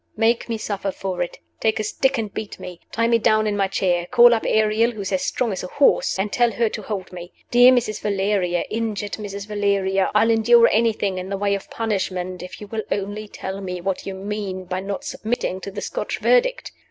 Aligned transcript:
Make 0.17 0.49
me 0.49 0.57
suffer 0.57 0.89
for 0.91 1.21
it. 1.21 1.37
Take 1.59 1.79
a 1.79 1.83
stick 1.83 2.17
and 2.17 2.33
beat 2.33 2.59
me. 2.59 2.79
Tie 2.91 3.07
me 3.07 3.19
down 3.19 3.45
in 3.45 3.55
my 3.55 3.67
chair. 3.67 4.07
Call 4.09 4.33
up 4.33 4.43
Ariel, 4.47 4.89
who 4.89 5.01
is 5.01 5.11
as 5.11 5.21
strong 5.21 5.51
as 5.51 5.61
a 5.63 5.67
horse, 5.67 6.17
and 6.17 6.33
tell 6.33 6.49
her 6.53 6.69
to 6.69 6.81
hold 6.81 7.13
me. 7.13 7.31
Dear 7.51 7.71
Mrs. 7.71 8.01
Valeria! 8.01 8.63
Injured 8.71 9.11
Mrs. 9.19 9.47
Valeria! 9.47 10.09
I'll 10.15 10.31
endure 10.31 10.67
anything 10.69 11.19
in 11.19 11.29
the 11.29 11.37
way 11.37 11.53
of 11.53 11.69
punishment, 11.69 12.41
if 12.41 12.59
you 12.59 12.65
will 12.65 12.81
only 12.91 13.27
tell 13.27 13.61
me 13.61 13.79
what 13.79 14.07
you 14.07 14.15
mean 14.15 14.65
by 14.65 14.79
not 14.79 15.03
submitting 15.03 15.61
to 15.61 15.69
the 15.69 15.81
Scotch 15.81 16.17
Verdict." 16.17 16.71